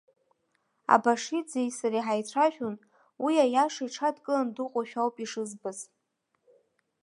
[0.93, 2.75] Абашиӡеи сареи ҳаицәажәон,
[3.23, 5.79] уи аиаша иҽадкылан дыҟоушәа ауп ишызбаз.